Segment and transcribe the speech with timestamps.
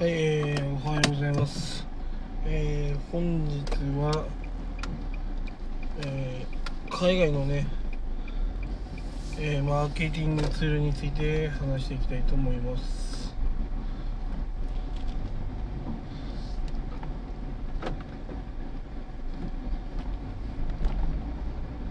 [0.00, 1.86] はい、えー、おはようございます。
[2.46, 3.60] えー、本日
[3.98, 4.24] は、
[6.06, 7.66] えー、海外のね、
[9.38, 13.34] えー、マーケティングツールについて話していきたいと思います。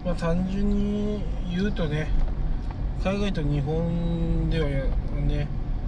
[0.04, 2.08] まあ、単純に言うとね、
[3.04, 5.46] 海外と日本ではね、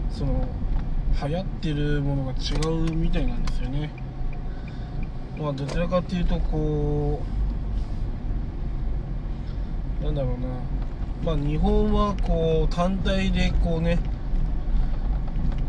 [0.08, 0.46] その、
[1.20, 3.90] 流行ってるものが違うみたいなんですよね。
[5.38, 7.22] まあどちらかっていうとこ
[10.00, 10.48] うなんだろうな。
[11.24, 13.98] まあ日本はこう単体でこうね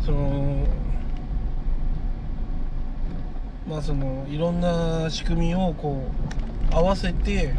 [0.04, 0.66] その
[3.68, 6.08] まあそのいろんな仕組みをこ
[6.70, 7.54] う合わせて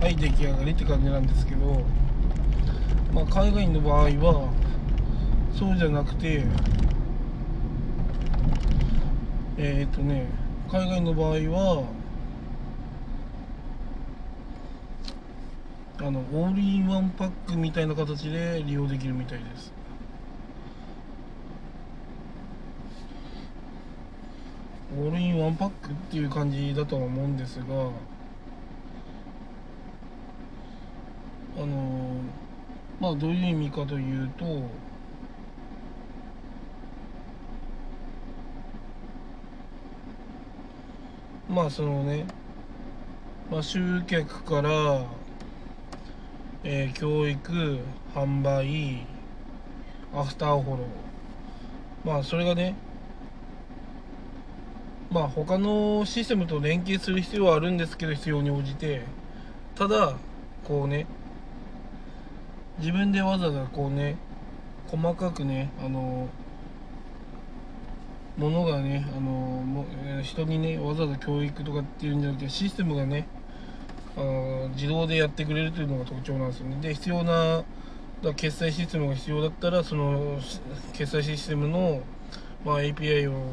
[0.00, 1.82] はい出来上がりって感じなんですけど
[3.12, 4.52] まあ海外の場合は
[5.56, 6.44] そうじゃなくて
[9.56, 10.26] えっ、ー、とね
[10.70, 11.84] 海外の場合は
[15.98, 19.72] あのオールインワンパックみたいな形で利用できるみたいです。
[24.96, 27.64] オールインワンパックっていう感じだとは思うんですが
[31.56, 32.20] あの
[33.00, 34.44] まあどういう意味かというと
[41.54, 42.26] まあそのね、
[43.48, 45.04] まあ、集客から、
[46.64, 47.78] えー教育
[48.12, 49.06] 販売
[50.12, 50.86] アフターフォロー。
[52.04, 52.74] まあそれがね
[55.12, 59.02] まあ他のシステムと連携する必要はあるんですけど必要に応じて。
[59.76, 60.16] ただ
[60.64, 61.06] こうね
[62.78, 64.16] 自分でわざわざこうね
[64.88, 66.28] 細かくねあの
[68.36, 69.86] ものがねあのも
[70.22, 73.28] 人にねわざわざ教育とかっていうんじゃなくてシステムがね
[74.16, 76.76] あの自動でやってくれるというのが特徴なんですよね。
[76.80, 77.64] で必要な
[78.36, 80.40] 決済システムが必要だったらその
[80.94, 82.02] 決済システムの、
[82.64, 83.52] まあ、API を、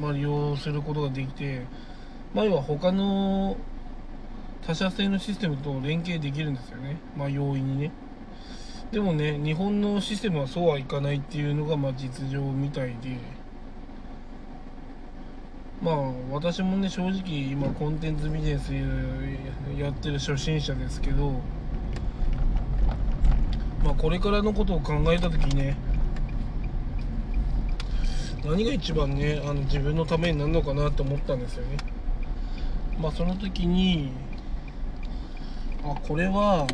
[0.00, 1.62] まあ、利用することができて、
[2.34, 3.56] まあ、要は他の
[4.66, 6.98] 他社製のシステムと連携できるんですよね。
[7.16, 7.90] まあ容易にね。
[8.92, 13.39] でもね日本のシステムはそうはいかないっていうのがまあ実情みたいで。
[15.82, 18.72] まあ私もね正直今コンテンツビジネス
[19.78, 21.40] やってる初心者ですけど
[23.82, 25.76] まあこれからのことを考えた時にね
[28.44, 31.76] 何が一番ねあの自分のためになるのかなと思ったんですよね。
[32.98, 34.12] まあその時に
[35.82, 36.66] あこれは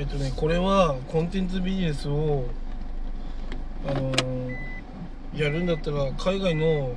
[0.00, 2.46] えっ、とねこれはコンテンツビジネスを
[3.86, 4.70] あのー
[5.36, 6.94] やるんだったら海外の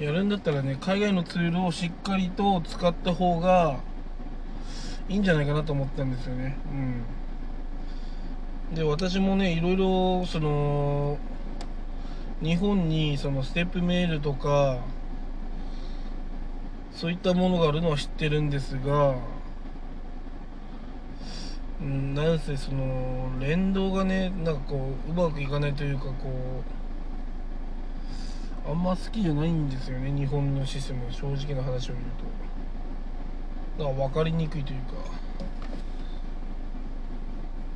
[0.00, 3.78] やるんだったらね海外のツールをしっかりと使った方が
[5.08, 6.58] いいんじゃないかなと思ったんですよね。
[8.70, 8.74] うん。
[8.74, 11.16] で私もねいろいろその
[12.42, 14.78] 日本にそのステップメールとか
[16.98, 19.14] そういったものがあるのは知ってるんですが
[21.80, 26.12] うんなんせその連動がねなんかこううまくいかないというかこ
[28.66, 31.12] うあんま好きじゃないんですよね日本のシステム。
[31.12, 32.04] 正直な話を言う
[33.78, 33.84] と。
[33.84, 34.94] だから分かりにくいというか。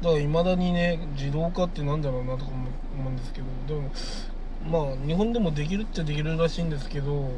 [0.02, 2.66] だからいまだにね自動化ってなんだろうなとか思
[2.98, 3.46] 思うんですけど。
[3.68, 7.30] でもまあ日本でもできるっちゃできるらしいんですけど。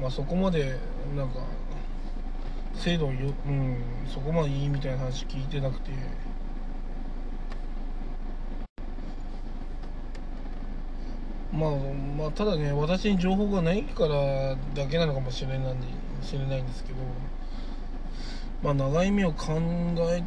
[0.00, 0.78] まあそこまで
[1.16, 1.40] なんか
[2.74, 3.76] 精度ようん
[4.06, 5.90] そこまでいいみたいな話聞いてなくて。
[11.52, 11.70] まあ
[12.18, 15.86] まあただね私に情報がないからだけなのかもしれないんで
[16.22, 16.98] しれないんですけど。
[18.62, 19.60] まあ長い目を考
[20.10, 20.22] え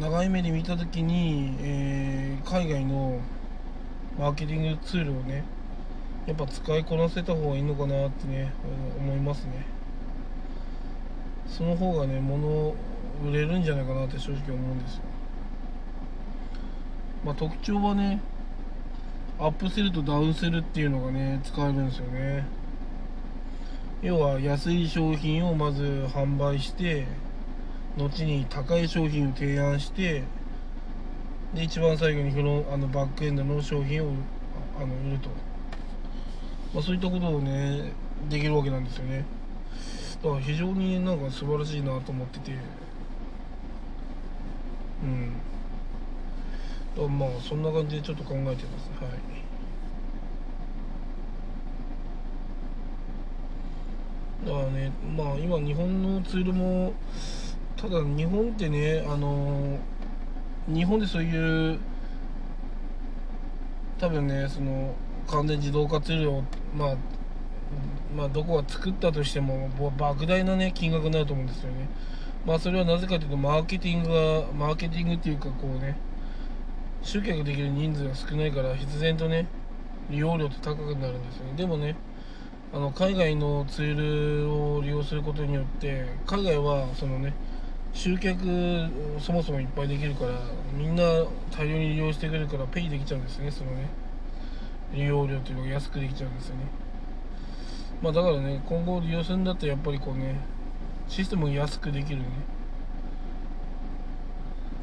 [0.00, 3.20] 長い目で見た時に、えー海外の
[4.18, 5.44] マーケティングツールをね
[6.26, 8.52] やっぱ使いこなせた方がいいのかなってね
[8.98, 9.66] 思いますね。
[11.46, 12.74] その方がね物
[13.24, 15.02] 売れるんじゃないかなって正直思うんですよ。
[17.24, 18.20] まあ特徴はね
[19.38, 22.46] アップセルとダウンセルっていうのがね使えるんですよね。
[24.02, 27.06] 要は安い商品をまず販売して
[27.96, 30.24] 後に高い商品を提案して
[31.54, 34.08] で一番最後にフロあのバックエンドの商品を
[34.76, 35.30] あの売ると、
[36.74, 37.92] まあ、そういったことをね
[38.28, 39.24] できるわけなんですよね。
[40.22, 42.52] だから非常になんか素晴らしいなと思ってて。
[45.04, 45.32] うん。
[46.96, 48.90] だからまあそんな感じでちょっと考えてます。
[49.00, 49.44] はい。
[54.46, 56.92] だからねまあ今日本のツールも
[57.76, 59.78] ただ日本ってねあの
[60.66, 61.78] 日本でそういう
[63.98, 64.94] 多分ねその
[65.28, 66.44] 完全自動化ツールを
[66.76, 66.96] まあ
[68.16, 71.88] まあどこが作ったとしても莫大なね金額になると思うんですよね。
[72.46, 75.96] まあそれはなぜかというとマーケティングがマーケティングっていうかこうね
[77.02, 79.46] 集客できる人数が少ないから必然とね
[80.10, 81.52] 利用料って高くなるんですよね。
[81.56, 81.96] でもね
[82.72, 87.32] あの海外のツールを利用することによって海外はそのね
[87.92, 88.36] 集客
[89.20, 90.32] そもそもいっぱいできるから
[90.76, 91.02] みんな
[91.56, 94.03] 大量に利用してくれるからペイできちゃうんですねそのね。
[94.94, 96.62] 利用料というのが安くできちゃうんですよね。
[98.02, 100.36] まあだからね今後利用するんだったらやっぱりこうね
[101.08, 102.24] システムを安くできるね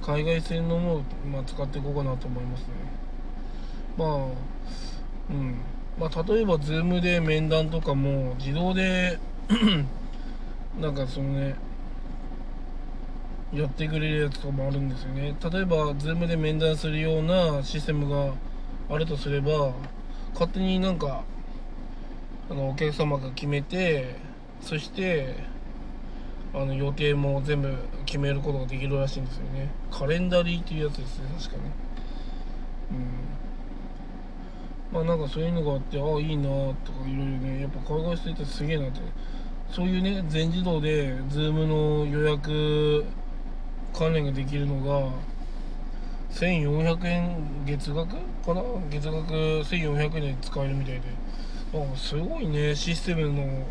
[0.02, 2.68] 海外製のものを、まあ、使っていこうかなと思いますね。
[3.98, 4.10] まあ
[5.30, 5.56] うん。
[6.00, 9.20] まあ、例えば Zoom で面談とかも自動で
[10.80, 11.56] なんかそのね
[13.54, 15.36] やってくれるやつとかもあるんですよね。
[15.52, 18.34] 例えば Zoom で面談するようなシステムが
[18.90, 19.74] あるとすれば
[20.34, 21.24] 勝手になんか
[22.50, 24.16] あのお客様が決めて
[24.62, 25.36] そして
[26.54, 27.74] あの予定も全部
[28.06, 29.72] 決めることができるらしいんですよね。
[29.90, 31.72] カレンダリーっていうやつですね確かね。
[34.92, 34.94] うん。
[34.94, 39.00] まあなんかそういうのがあってああいいなとかいろいろねやっぱ海外しててすげえなって。
[39.70, 43.06] そういうね全自動で Zoom の予約
[43.94, 45.10] 関連ができるのが
[46.34, 48.62] 1400円月額かな？
[48.90, 51.02] 月額1400円で使えるみたいで。
[51.74, 53.66] あすごいねシステムの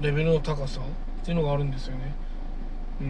[0.00, 0.80] レベルの高さ。
[0.80, 2.14] っていうのがあるんですよね。
[3.00, 3.04] う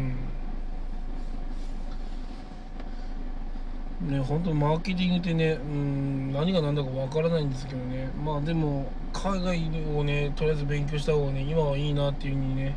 [4.06, 4.11] ん。
[4.11, 8.09] ね本当マーケティングってねうん何が何だかわからないんですけどね。
[8.25, 9.59] まあでも海外
[9.97, 12.77] をねとりあえず勉強した方がね今はいいなっていう風にね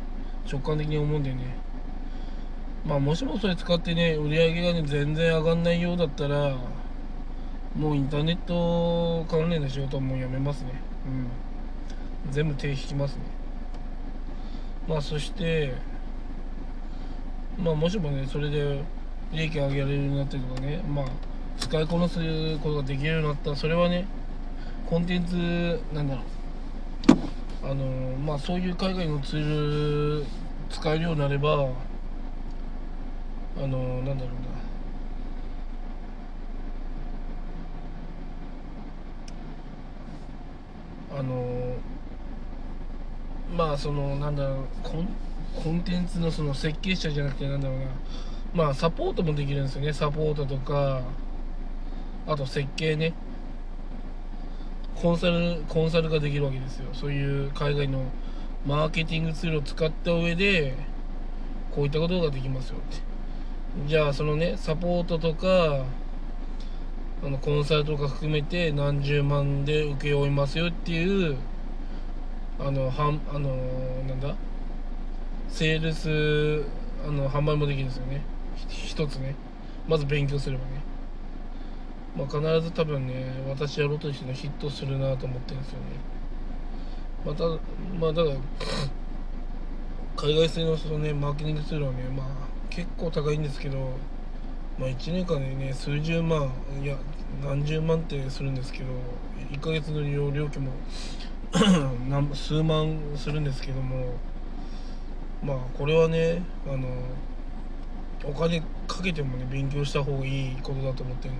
[0.50, 1.56] 直感的に思うんでね。
[2.86, 6.56] まあもしもそれ使ってね売り上げがね全然上がんないようだったら
[7.76, 10.72] もうインターネット関連の仕事はもうやめますね。
[11.06, 12.32] うん。
[12.32, 13.22] 全部手引きますね。
[14.88, 15.74] まあそして
[17.62, 18.82] まあもしもねそれで
[19.32, 21.04] 利益上げられるようになったりとかねまあ
[21.58, 22.18] 使いこなす
[22.58, 24.06] ことができるようになったらそれはね
[24.88, 26.24] コンテンツなんだろう。
[27.70, 27.84] あの
[28.16, 30.26] まあそういう海外のツール
[30.70, 31.68] 使えるようになれば
[33.60, 34.34] あのなんだろう
[41.12, 41.18] な。
[41.18, 41.74] あの
[43.56, 44.64] まあそのなんだろう。
[44.82, 45.08] コン
[45.62, 47.86] コンテンツのその設計者じゃなくてなんだろうな。
[48.54, 49.92] まあサポートもできるんですよね。
[49.92, 51.02] サポートとか
[52.26, 53.14] あと設計ね。
[54.94, 56.88] コンサルコンサルができるわけですよ。
[56.92, 58.04] そういう海外の
[58.66, 60.74] マーケティングツールを使った上で
[61.74, 63.07] こういったことができますよって。
[63.86, 65.84] じゃあそのねサポートとか
[67.24, 71.36] あのコンサルとか含めて何十万で請け負いますよっていう
[72.58, 73.56] あのはんあの
[74.06, 74.34] なんだ？
[75.48, 76.64] セールス
[77.06, 78.22] あの販売もできるんですよね。
[78.68, 79.34] 一つね。
[79.86, 80.82] まず勉強すればね。
[82.16, 85.84] まあ必ず多分ね私やろうとしてのヒットするなと思ってるんですよね。
[87.24, 87.44] また
[87.98, 88.36] まあだから
[90.16, 92.47] 海外製のそのねマーケティングツールはねまあ
[92.78, 93.76] 結構高いんですけど
[94.78, 96.48] まあ1年間でね数十万
[96.80, 96.96] いや
[97.44, 98.84] 何十万ってするんですけど
[99.50, 100.70] 1ヶ月の利用料金も
[102.36, 104.14] 数万するんですけども
[105.42, 106.86] まあこれはねあの
[108.22, 111.36] お金かけてもね勉強した方がいいことだと思ってるん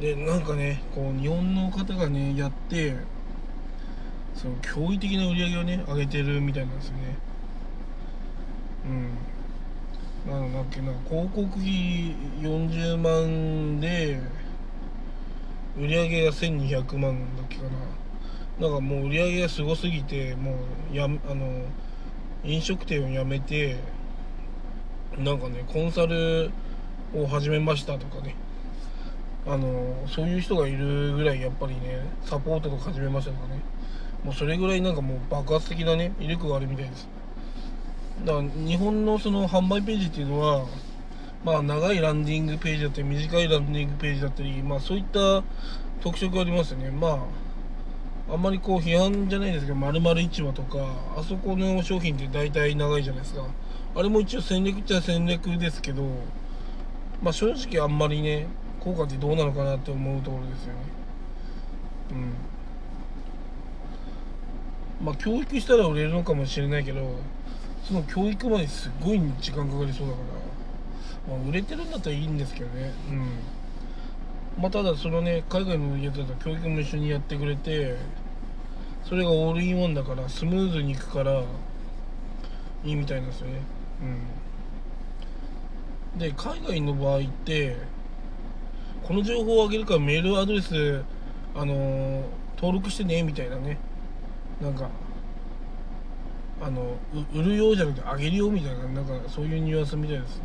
[0.00, 0.14] で。
[0.14, 2.94] でなんかねこう日本の方がねやって
[4.34, 7.16] その驚異的な売り上げをね上げてるみたいなんですよね。
[8.84, 9.29] うん。
[10.26, 14.20] なんだっけな広告費40万で
[15.78, 17.70] 売り上げが1200万だっけかな。
[18.68, 20.56] なんかもう売り上げがすごすぎても
[20.92, 21.64] うやあの
[22.44, 23.78] 飲食店を辞めて
[25.16, 26.50] なんかねコンサル
[27.14, 28.36] を始めましたとかね。
[29.46, 33.62] あのそういう人がいるぐらいやっぱりねサポートとか始めましたとかね。
[34.22, 37.08] もうそれぐらいなんかもう爆発的なね威力があるみたいです。
[38.24, 40.66] だから日本のその販売ページっていうのは
[41.42, 45.42] まあ、長いランディングページだったり短いランディングページだったり、まあ、そういった
[46.02, 46.90] 特色がありますよね。
[46.90, 50.78] まああんまりこう批判じゃないですけど丸々市場とか
[51.16, 53.44] あそこの商品って大体長いじゃないですか。
[53.96, 56.04] あれも一応戦略っちゃ戦略ですけど
[57.22, 58.46] まあ正直あんまりね
[58.78, 60.78] 効果ってどうなのかなって思うところですよね。
[65.00, 65.06] うん。
[65.06, 67.00] まあ教育したら売れるのかもしれないけど
[67.94, 70.18] の教育まですごい時間かかりそうだか
[71.28, 71.36] ら。
[71.36, 72.92] まあ売れてるんだったらいいんですけどね。
[73.10, 74.62] うん。
[74.62, 77.96] まあただそのね海外のやつだと教育も一緒にやってくれて
[79.04, 81.42] それがオールインワンだからスムーズにいくから
[82.84, 83.60] いいみたいなんですよね。
[86.14, 86.18] うん。
[86.18, 87.76] で海外の場合って
[89.02, 91.02] この情報をあげるからメールアドレス
[91.54, 92.22] あのー、
[92.56, 93.78] 登録してねみたいなね。
[94.60, 94.88] なんか
[96.60, 96.96] あの
[97.34, 100.42] 売るようじゃなくてあげるよみたいななんかそういうニュアンスみたいですね。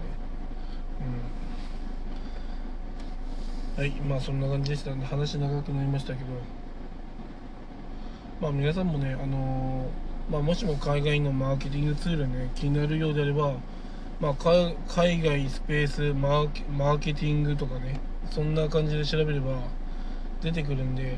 [3.78, 3.84] うん。
[3.84, 6.30] はいまあそんな感じでしたんで話長くなりましたけど。
[8.42, 13.56] まあ皆さんもねあのー、まあ、もしも海外のマーケティングツールね気になるようであれば
[14.22, 18.00] まあ、海外スペースマーケマーケティングとかね
[18.32, 19.60] そんな感じで調べれば
[20.42, 21.18] 出てくるんで、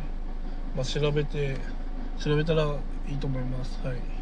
[0.75, 1.57] まあ、調べて
[2.19, 2.63] 調べたら
[3.07, 3.79] いいと思います。
[3.85, 4.16] はい。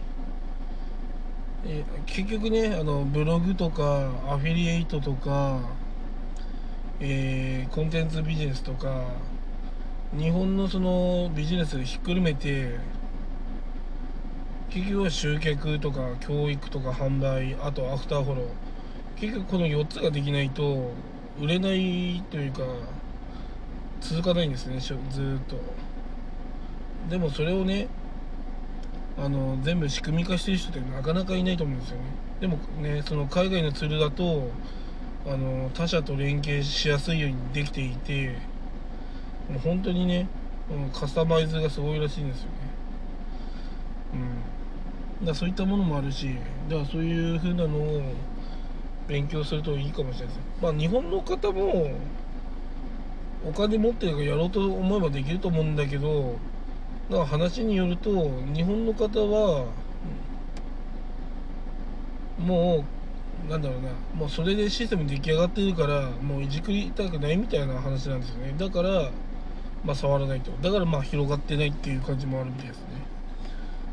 [1.67, 5.61] え結局ねあのブログとかアフィリエイトとか、
[6.99, 9.05] えー、コンテンツビジネスとか
[10.17, 12.77] 日本のそのビジネスひっくるめて
[14.69, 18.45] 結局は集客とか教育とか販売あとアフターフォロー。
[19.15, 20.91] 結局この4つができないと
[21.39, 22.63] 売れないというか
[24.01, 24.97] 続かないんですねずっ
[25.47, 25.55] と。
[27.09, 27.87] でもそれをね
[29.17, 32.03] あの全部仕組み化してる人ってなかなかいないと思うんですよね。
[32.41, 34.51] でもねその海外のツールだと
[35.25, 38.37] あの他社と連携しやすいようにできていて
[39.49, 40.27] もう本当にね
[40.93, 42.49] カスタマイズがすごいらしいんですよね。
[45.21, 45.25] うん。
[45.25, 46.35] だそういったものもあるし
[46.69, 48.01] だからそういう風なのを
[49.07, 50.47] 勉強するといいかもしれないです。
[50.61, 51.91] まあ日本の方も
[53.47, 56.35] お金持ってるからやろうと思えばできると思うんだけど
[57.09, 58.09] だから話によると
[58.53, 59.65] 日本の方は
[62.39, 62.83] も
[63.47, 68.55] うなんだろうなもうそれでシステム出来上がってるからもういじくりたくないみたいな話なんですよね。
[68.57, 69.11] だから
[69.83, 70.51] まあ触らないと。
[70.63, 72.85] だからまあ広がってないっていう感じもあるみたいですね。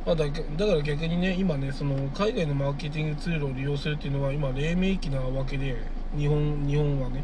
[0.07, 0.33] まあ、だだ
[0.67, 5.77] から逆にね今ねその海外のマーケティングツールを利用するっていうのは今黎明期なわけで
[6.17, 7.23] 日本日本はね。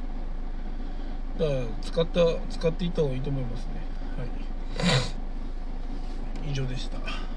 [1.38, 3.72] だから使った使っていった方がいいと思いますね。
[4.18, 5.07] はい。
[6.50, 7.27] 以上でした。